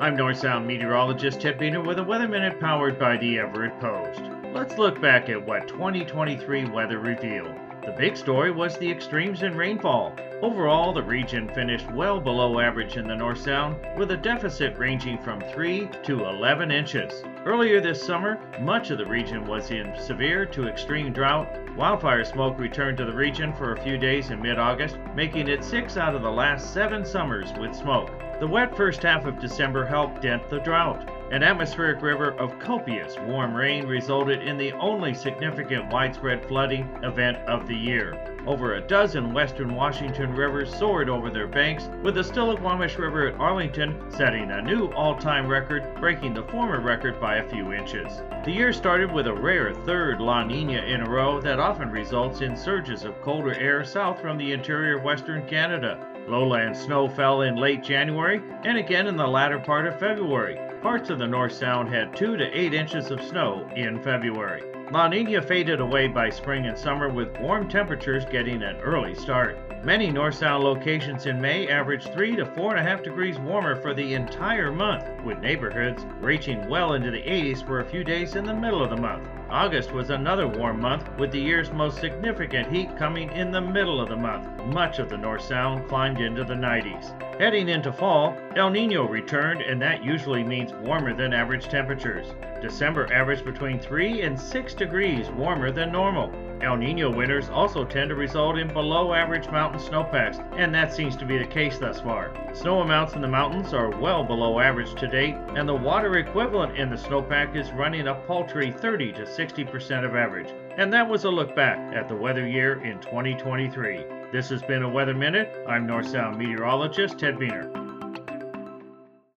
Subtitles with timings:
[0.00, 4.20] I'm North Sound meteorologist Ted Buehner with a Weather Minute powered by the Everett Post.
[4.54, 7.52] Let's look back at what 2023 weather revealed.
[7.84, 10.14] The big story was the extremes in rainfall.
[10.40, 15.18] Overall, the region finished well below average in the North Sound, with a deficit ranging
[15.18, 17.24] from 3 to 11 inches.
[17.44, 21.48] Earlier this summer, much of the region was in severe to extreme drought.
[21.76, 25.64] Wildfire smoke returned to the region for a few days in mid August, making it
[25.64, 28.12] six out of the last seven summers with smoke.
[28.40, 31.08] The wet first half of December helped dent the drought.
[31.30, 37.36] An atmospheric river of copious warm rain resulted in the only significant widespread flooding event
[37.46, 38.18] of the year.
[38.46, 43.38] Over a dozen western Washington rivers soared over their banks, with the Stillaguamish River at
[43.38, 48.22] Arlington setting a new all time record, breaking the former record by a few inches.
[48.46, 52.40] The year started with a rare third La Nina in a row that often results
[52.40, 56.06] in surges of colder air south from the interior western Canada.
[56.26, 60.58] Lowland snow fell in late January and again in the latter part of February.
[60.82, 64.62] Parts of the North Sound had 2 to 8 inches of snow in February.
[64.92, 69.58] La Nina faded away by spring and summer with warm temperatures getting an early start.
[69.84, 74.72] Many North Sound locations in May averaged 3 to 4.5 degrees warmer for the entire
[74.72, 78.82] month, with neighborhoods reaching well into the 80s for a few days in the middle
[78.82, 79.28] of the month.
[79.50, 84.00] August was another warm month, with the year's most significant heat coming in the middle
[84.00, 84.46] of the month.
[84.66, 87.38] Much of the North Sound climbed into the 90s.
[87.38, 92.26] Heading into fall, El Nino returned, and that usually means warmer than average temperatures.
[92.60, 96.32] December averaged between 3 and 6 degrees warmer than normal.
[96.60, 101.14] El Nino winters also tend to result in below average mountain snowpacks, and that seems
[101.16, 102.32] to be the case thus far.
[102.52, 106.76] Snow amounts in the mountains are well below average to date, and the water equivalent
[106.76, 110.52] in the snowpack is running a paltry 30 to 60% of average.
[110.76, 114.04] And that was a look back at the weather year in 2023.
[114.32, 115.64] This has been a Weather Minute.
[115.68, 117.77] I'm North Sound meteorologist Ted Buehner.